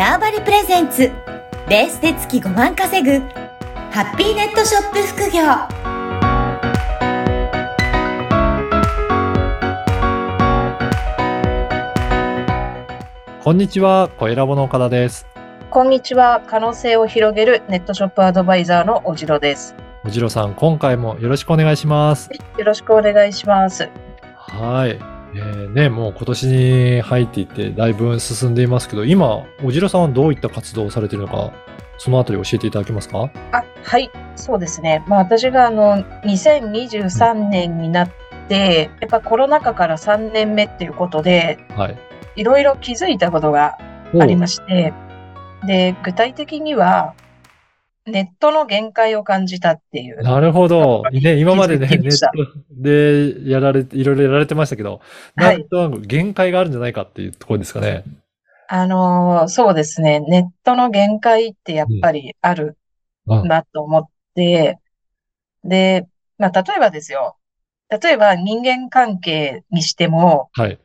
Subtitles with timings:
[0.00, 1.12] ターバリプレゼンツ
[1.68, 3.18] ベースで月5万稼ぐ
[3.90, 5.42] ハッピーネットショップ副業
[13.44, 15.26] こんにちは、小ラボの岡田です。
[15.68, 16.42] こんにちは。
[16.46, 19.74] 可能性を広げるネットショップアドバイザーのおじろです。
[20.06, 22.30] おじろさん、今回もよろしくお願いします。
[22.56, 23.90] よろしくお願いします。
[24.34, 25.19] はい。
[25.34, 31.52] えー、ね、もう今年に入っていってだいぶ進んでいますけど、今、おじろさんはどういった活動をされているのか、
[31.98, 33.30] そのあたり教えていただけますか？
[33.52, 34.10] あ、はい。
[34.36, 35.04] そうですね。
[35.06, 38.10] まあ私があの、2023年になっ
[38.48, 41.98] て、やっぱコロナ禍から3年目っていうことで、はい。
[42.36, 43.76] いろいろ気づいたことが
[44.18, 44.92] ありまして、
[45.66, 47.14] で、具体的には、
[48.10, 50.22] ネットの限界を感じたっていう。
[50.22, 51.02] なるほど。
[51.12, 52.30] ね、今までね、ネット
[52.70, 55.00] でやられて、いろいろやられてましたけど、
[55.36, 58.04] はいなんとなく限界があるんじゃないかっていうところですかね。
[58.68, 60.20] あのーそうですね。
[60.20, 62.76] ネットの限界ってやっぱりある
[63.26, 64.04] うんなと思っ
[64.34, 64.78] て、
[65.64, 66.06] で、
[66.38, 67.36] まあ、例えばですよ。
[67.88, 70.78] 例えば人間関係にしても、はい。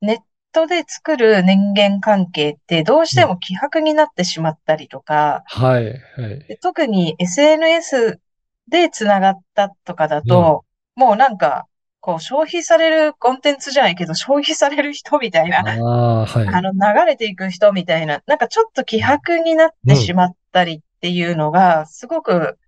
[0.00, 0.18] ネッ
[0.56, 5.84] トで作る人間関係ってどうしても希薄になってしまったりとか、はい。
[5.84, 6.38] はい。
[6.48, 8.20] で特に SNS
[8.68, 11.66] でつながったとかだと、もうなんか、
[12.00, 16.46] こう消費されるコンテンツじゃないけど、消費される人みたいな、ああ、はい。
[16.46, 22.58] あの、流れていく人みたいな、なんかちょっと希薄になってしまったりっていうのが、すごく、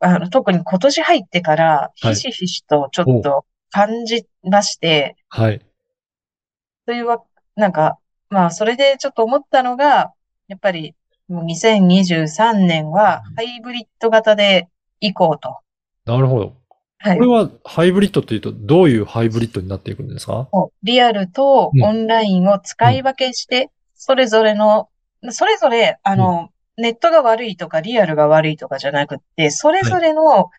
[0.00, 5.60] あの、特に今年入ってから、はいひしひしとちょっと感じまして、はい。
[6.86, 7.22] というわ、
[7.56, 7.98] なんか、
[8.30, 10.12] まあ、それでちょっと思ったのが、
[10.48, 10.94] やっぱり、
[11.28, 14.68] もう2023年はハイブリッド型で
[15.00, 15.58] 行こうと。
[16.04, 16.56] なるほど。
[16.98, 17.30] はいこれ。
[17.30, 20.48] はハイブリッドっていうと、どういうハイブリッドになっていくんですか？
[20.82, 24.90] リアルとうんオンラインを使い分けして、それぞれの、
[25.30, 30.50] それぞれ、あの、ネットが悪いとかリアルが悪いとかじゃなくって、それぞれの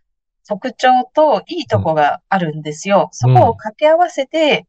[0.48, 3.10] 特徴といいとこがあるんですよ。
[3.12, 4.66] そこを掛け合わせて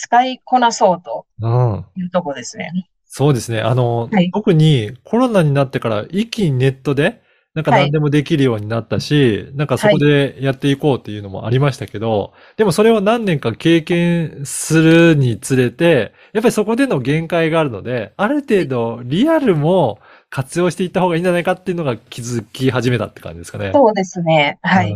[0.00, 1.84] 使いこなそうとうん。
[1.96, 2.88] いうとこですね。
[3.06, 3.60] そうですね。
[3.60, 7.22] あの、はい特にコロナになってから一気にネットで、
[7.52, 19.98] なんかはい何でもできるようになったし、なんかそこでやっていこうっていうのもありましたけど、でもそれを何年か経験するにつれて、やっぱりそこでの限界があるので、ある程度リアルも
[20.30, 23.72] 活用していった方がいいんじゃないかっていうのが気づき始めたって感じですかね。
[23.74, 24.60] そうですね。
[24.62, 24.94] はい。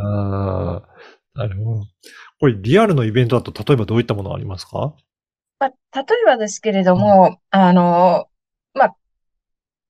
[1.36, 1.82] なるほど。
[2.44, 4.92] これリアルのイベントだと例えばどういったものがありますか？
[5.58, 8.26] まあ、例えばですけれども、あの、
[8.74, 8.96] まあ、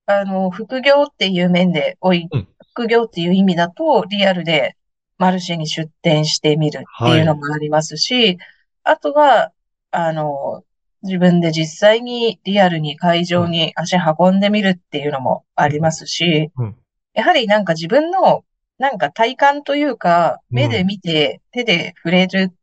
[0.07, 4.77] あの、副業っていう面でおいうん、副業っていう意味だと、リアルで
[5.19, 8.39] マルシェに出店してみるっていうのもありますし、
[8.85, 9.51] あとは、
[9.91, 10.63] あの、
[11.03, 16.77] 自分で実際にリアルに会場に足運んでみるっていうのもありますしうん、
[17.15, 18.45] やはりなんか自分の
[18.79, 22.55] なんか体感というか、うん目で見て手で触れるっ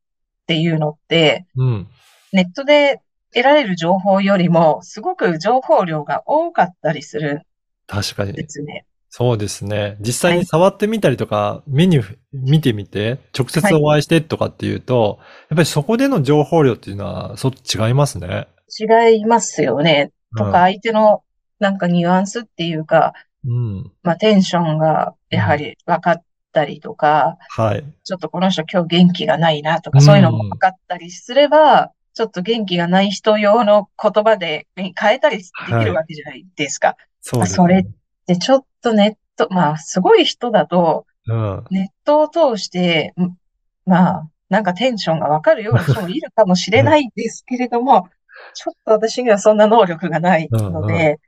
[0.48, 1.88] ていうのって、うん。
[2.34, 3.02] ネットで
[3.34, 7.42] 得られる情報よりも、すごく情報量が多かったりする
[7.88, 8.36] 確かにん。
[8.36, 8.86] ですね。
[9.14, 9.98] そうですね。
[10.00, 18.48] 実際に触ってみたりとか、メニュー見てみて、直接お会いしてとかっていうと、やっぱりそこでの情報量っていうのは、そっち違いますね。
[18.80, 20.12] 違いますよね。
[20.38, 21.24] とか、相手の
[21.60, 23.14] なんかニュアンスっていうか、
[23.46, 23.92] うん。
[24.04, 27.84] まあテンションがやはり分かったりとか、はい。
[28.04, 36.96] ちょっとこの人今日元気がないなとか、うんそういうのも分かったりすれば、ちょっと元気がない人用の言葉で変えたりできるわけじゃないですか。
[37.22, 37.90] そうですそれね。
[38.28, 41.66] で、ちょっとネット、まあすごい人だと、うん。
[41.70, 43.38] ネットを通して、ん
[43.86, 48.10] まあ、なんかテンションがわかるような人もいるかもしれないですけれども、
[48.54, 51.20] ちょっと私にはそんな能力がないので、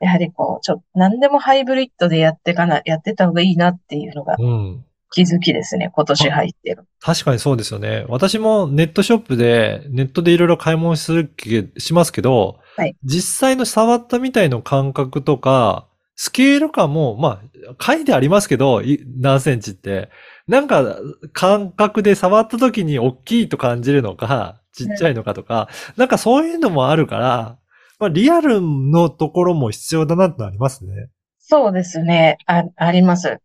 [0.00, 4.84] やはりこう、ちょっと何でもハイブリッドでやってかな、やってた方がいいなっていうのがうん。
[5.10, 6.84] 気づきですね、今年入ってる。
[7.00, 8.04] 確かにそうですよね。
[8.08, 17.40] 私もネットショップで、ネットでいろいろ買い物するけ、しますけど、はい実際の触ったみたいの感覚とか、スケール感も、ま
[17.70, 20.10] あ、書いてありますけど、い何センチって。
[20.48, 20.96] なんか、
[21.32, 27.58] 感覚で触った時に大きいと感じるのか、ちっちゃいのかとか、なんかそういうのもあるから、
[27.98, 31.08] まあ、リアルのところも必要だなってのありますね。
[31.38, 33.40] そうですね、あ、あります。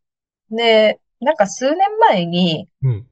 [0.51, 3.07] で、なんか数年前に、うん。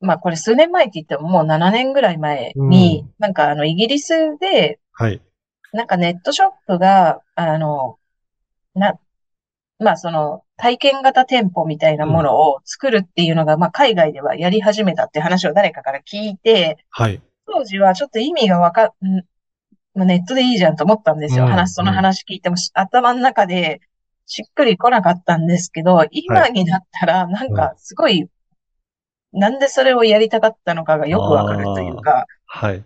[0.00, 5.22] まあこれ数年前って言ってももう7年ぐらい前に、なんかあのイギリスで、はい。
[5.72, 7.98] なんかネットショップが、あの、
[8.74, 8.98] な、
[9.78, 17.22] まあその体験型店舗みたいなものを作るっていうのが、まあ海外ではやり始めたって話を誰かから聞いて、はい。
[17.46, 18.92] 当時はちょっと意味がわか、ん
[19.94, 21.44] まあ、ネットでいいじゃんと思ったんですよ。
[21.44, 21.50] うん。
[21.50, 23.80] 話、その話聞いてもし頭の中で
[24.26, 28.28] しっくり来なかったんですけど、今になったらなんうかすごい、
[29.32, 32.84] なんでそれをやりたかったのかがよくわかるというか、はい。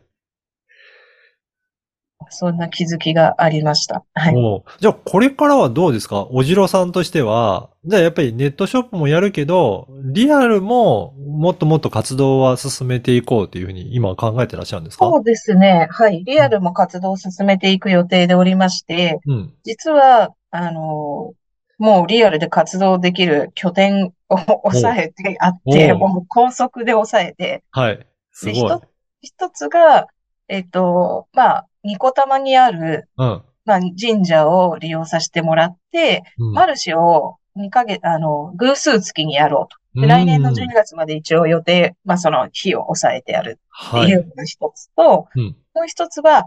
[2.31, 4.05] そんな気づきがありました。
[4.15, 4.35] はい。
[4.81, 6.27] じゃあ、これからはどうですか？
[6.31, 15.07] おじろさんとしては、じゃあやっぱりネットショップもやるけど、リアルももっともっと活動は進めていこうというふうに今は考えてらっしゃるんですか？
[15.07, 15.89] そうですね。
[15.91, 16.25] はい。
[16.25, 19.55] リアルも活動を進めていく予定でおりまして、うん。
[19.65, 21.33] 実は、あの、
[21.79, 28.07] もうリアルで活動できる拠点を抑えてあって、もう高速で抑えて、はい。
[28.33, 28.83] すで、ごい一。
[29.21, 30.07] 一つが、
[30.49, 33.43] えっと、まあ、ニコタマにある、うん。
[33.65, 40.01] まあ、神社を利用させてもらって、うんマルシェを2ヶ月、あの、偶数月にやろうと。
[40.01, 44.15] で、来年の12月まで一応予定、まあ、その日を抑えてやるってはいい。
[44.15, 45.57] うのが一つと、うん。
[45.75, 46.47] もう一つは、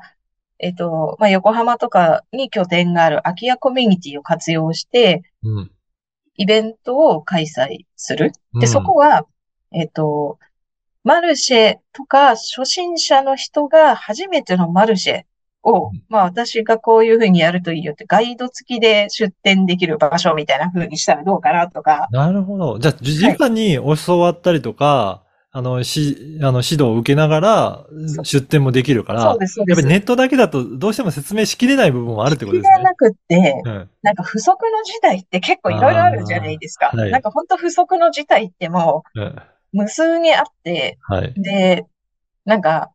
[0.59, 5.71] えっと、まあ、横浜とかに拠点がある空き家コミュニティを活用して、うん。
[6.35, 8.31] イベントを開催する。
[8.31, 9.25] で、うんそこは、
[9.73, 10.39] えっと、
[11.03, 15.21] マルシェとか初心者の人が初めてのマルシェ
[15.63, 22.79] をうん、まあ私がこういうふうにやるといいよってガイド付きで出店できる場所みたいな風にしたらどうかなとか、なるほど。
[22.79, 25.21] じゃあ、じ直に教わったりとか、
[25.53, 27.85] あの、し、あの、指導を受けながら
[28.23, 29.79] 出店もできるから、そうです、そうです。
[29.79, 32.73] やっぱりネットだけだとどうしても説明しきれない部分もあるってことですね。
[32.73, 33.89] 気がなくって、うん。
[34.01, 36.87] なんか不足の事態って結構いろいろあるじゃないですか。
[36.87, 39.35] はいなんか本当不足の事態ってもうん。
[39.73, 41.33] う無数にあって、はい。
[41.35, 41.85] で、
[42.45, 42.91] なんか、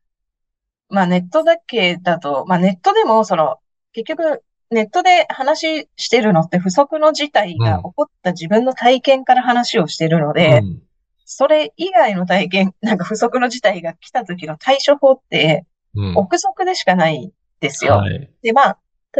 [0.88, 3.58] まあネットだけだと、まあネットでもその、
[3.93, 10.82] 結局ネットで話してるのって不足の事態が起こった自分の体験から話をしてるので、うん
[11.26, 16.17] それ以外の体験、なんか不足の事態が来た時の対処法って、うん。
[16.17, 17.94] 憶測でしかないんですよ。
[17.94, 18.31] はい。
[18.43, 18.78] で、まあ、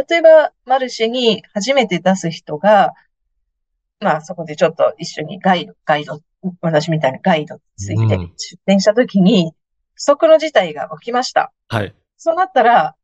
[0.09, 2.93] 例えば、マルシェに初めて出す人が、
[3.99, 6.19] まあ、そこでちょっと一緒にガイド、ガイド、
[6.61, 9.53] 私みたいなガイドついてうん出店したときに、
[9.95, 11.51] 不測の事態が起きました。
[11.67, 11.95] はい。
[12.17, 12.95] そうなったら、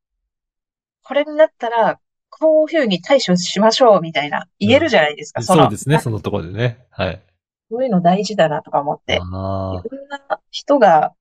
[1.04, 2.00] これになったら、
[2.30, 6.86] こういうふうに対処しましょうみたいな、言えるじゃないですか、そのそうですね、そのところでね。
[6.92, 7.22] はい。
[7.69, 9.19] そういうの大事だなとか思って。
[9.19, 11.13] あいろんな人が、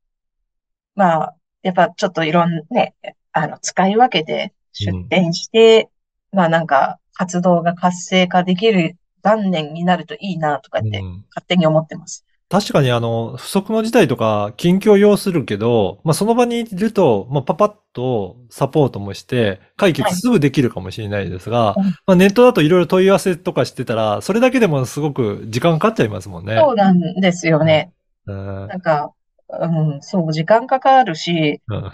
[0.94, 2.94] まあ、やっぱちょっといろんなね、
[3.32, 5.88] あの、使い分けて出店して、
[6.32, 11.24] まあなんか活動が活性化できる元年になるといいなとかってあうん。
[11.34, 12.24] 勝手に思ってます。
[12.52, 21.84] 確かにあの、不測の事態とか、緊急を要するけど、まあ、その場にいると、まあ、パパッとサポートもして、解決すぐできるかもしれないですが、うん。
[21.84, 26.58] まあ、ネットだといろいろ問い合わせとかしてたら、それだけでもすごく時間かかっちゃいますもんね。
[26.58, 27.90] そうなんですよね。
[28.26, 28.69] うん。
[28.69, 29.12] なんか、
[29.48, 29.66] う
[29.96, 31.90] ん、そう、時間かかるし、うん。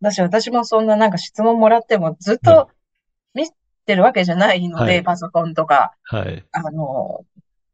[0.00, 2.70] 私、私もそんななんか質問もらってもずっと
[3.88, 6.44] 見てるわけじゃないので、はいパソコンとか、はい。
[6.52, 7.24] あの、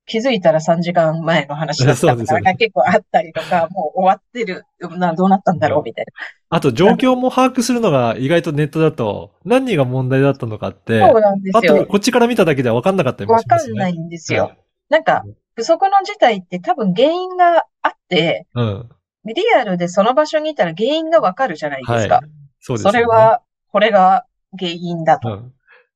[0.07, 4.65] 気づいたら3時間前の話だったと かそうですそうですが結構あったりとか、もう終わってる、
[4.97, 6.07] な、どうなったんだろうみたい
[6.51, 11.09] あと、状況も把握するのが意外とネットだと、何が問題だったのかって、な。
[11.09, 11.87] そうなんですあと、よ。
[11.87, 13.73] こっちから見ただけでは分かんなかったりもわしますね。
[13.73, 14.53] かんないんですよ。
[14.91, 15.25] なんか、
[15.57, 18.89] 不測の事態って多分原因があって、うん。
[19.25, 22.17] リアルでその場所にいたら原因がわかるじゃないですか。
[22.17, 22.25] はい。
[22.61, 23.41] そうですよねそれは、
[23.73, 24.27] これが
[24.59, 25.29] 原因だと。
[25.29, 25.54] うん。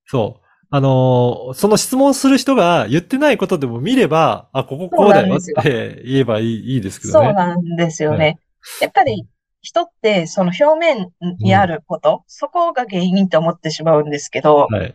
[0.09, 0.47] そう。
[0.71, 7.27] あのーその質問する人が言ってないことでも見れば、あ、こここうだよって言えばいいいいですけどね。
[7.27, 8.39] そうなんですよね。
[8.81, 9.27] やっぱり
[9.61, 14.95] 人ってその表面にあること、そこが原因と思ってしまうんですけど、はい。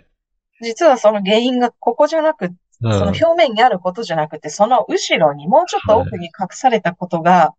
[0.61, 7.53] 実はその原因がここじゃなく、うんその表面にあることじゃなくて、その後ろにもうちょっと奥に隠されたことが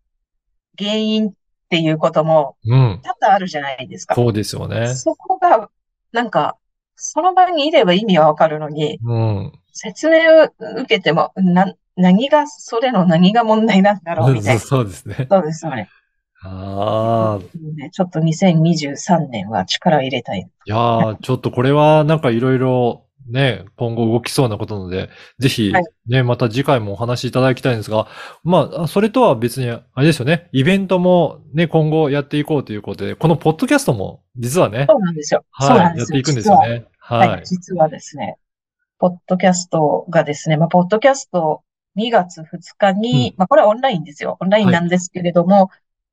[0.77, 1.31] 原因っ
[1.69, 3.01] ていうこともうん。
[3.03, 4.13] 多々あるじゃないですか。
[4.13, 4.93] そうですよね。
[4.93, 5.69] そこが、
[6.11, 6.57] なんか、
[6.95, 9.51] その場にいれば意味はわかるのに、うん。
[9.71, 10.47] 説明を
[10.81, 14.59] 受けても、な、何が、それの何が問題なんだろうみたいな。
[14.59, 15.27] そうですね。
[15.29, 15.89] そうですよね。
[16.43, 17.57] ああ。
[17.75, 20.39] ねちょっと2023年は力を入れたい。
[20.39, 28.07] いやー、ちょっとこれはなんかいろいろね、今後動きそうなことなので、ぜひはいね、また次回もお話しいただきたいんですが、
[28.43, 35.43] まあ、それとは別に、あれですよね、イベントもね、今後やっていこうということで、このポッドキャストも実はねそ、うなんですよ。
[35.51, 35.97] はい。
[35.97, 36.67] やっていくんですよね。
[36.67, 37.19] 実は。
[37.19, 37.45] ははいい。。
[37.45, 38.37] 実はですね、
[38.99, 41.61] ポッドキャストがですね、まあ、ポッドキャスト
[41.97, 42.45] 2月2
[42.77, 44.37] 日に、まあ、これはオンラインですよ。
[44.39, 45.69] オンラインなんですけれども、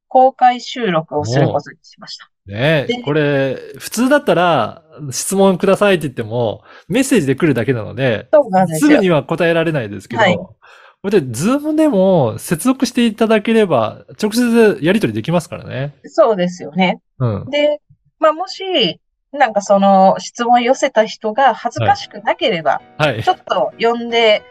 [0.08, 2.31] 公開収録をすることにしました。
[2.46, 8.28] ねでこれ、普通だったら、質問くださいって言っても、メッセージで来るだけなので、
[8.78, 10.38] すぐには答えられないですけど、はい
[11.02, 15.96] これで、ズームでも接続していただければ、直接やり取りできますからね。
[16.04, 17.00] そうですよね。
[17.18, 17.50] うん。
[17.50, 17.80] で、
[18.20, 19.00] まあ、もし、
[19.32, 23.30] なんかその質問寄せた人が恥ずかしくなければ、はいち。
[23.30, 24.44] ょっと呼んで、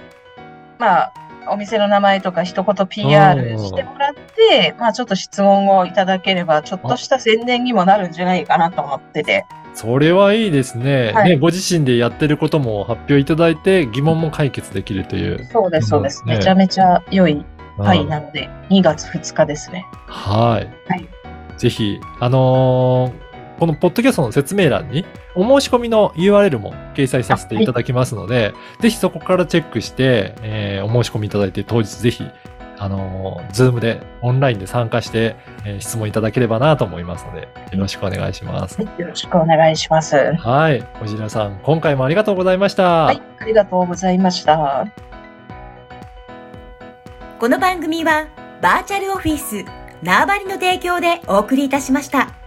[0.77, 1.13] まあ、
[1.47, 9.45] お店の名前とか一言 PR してもらって、まあちょっと質問をいただければ、ちょっとした宣伝にもなるんじゃないかなと思ってて。
[9.73, 11.11] それはいいですね。
[11.13, 15.45] はいね、ご自身でやってることも発表いただいて、疑問も解決できるという。
[15.51, 16.23] そうです、そうです。
[16.25, 17.45] ねめちゃめちゃ良い
[17.77, 19.85] 会うんなので、2月2日ですね。
[20.07, 20.89] はい。
[20.89, 21.07] はい
[21.61, 23.30] ぜひ、あのー
[23.61, 32.25] このポッドキャストの説明欄に、お申し込みの URL も掲載させていただきますので、ぜひそこからチェックして、えーお申し込みいただいて、当日ぜひ、
[32.79, 38.81] あのー、ズームで、オンラインで参加して、えー質問いただければなと思いますので、よろしくお願いします。
[38.81, 40.15] よろしくお願いします。
[40.15, 40.83] ははい。
[40.99, 43.11] おじらさん、今回もありがとうございました。
[43.11, 44.87] い、ありがとうございました。
[47.39, 48.25] この番組は
[48.59, 49.65] バーチャルオフィス
[50.01, 52.40] 縄張りの提供でお送りいたしました。